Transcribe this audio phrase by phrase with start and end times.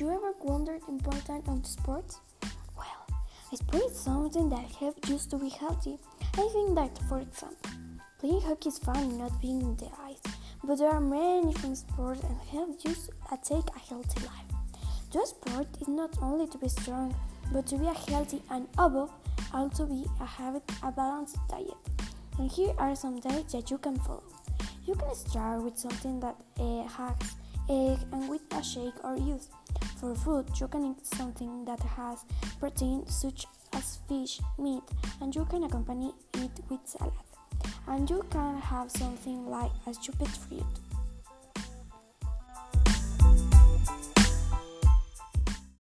[0.00, 2.20] you ever wondered the importance of sports?
[2.76, 3.06] Well,
[3.54, 5.98] sport is something that helps you to be healthy.
[6.34, 7.70] I think that, for example,
[8.18, 10.22] playing hockey is fun not being in the ice,
[10.64, 14.50] but there are many different sports that help you to take a healthy life.
[15.12, 17.14] To sport is not only to be strong,
[17.52, 19.12] but to be a healthy and above
[19.52, 21.76] also be a habit a balanced diet.
[22.38, 24.24] And here are some diets that you can follow.
[24.86, 27.14] You can start with something that uh, has
[27.68, 29.48] egg and with a shake or juice.
[29.96, 32.24] For food, you can eat something that has
[32.60, 34.82] protein such as fish, meat,
[35.20, 37.12] and you can accompany it with salad.
[37.86, 40.64] And you can have something like a stupid fruit.